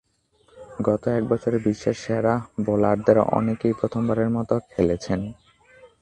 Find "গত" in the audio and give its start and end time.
0.81-1.03